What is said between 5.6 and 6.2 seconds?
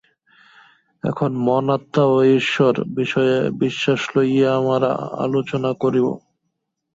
করিব।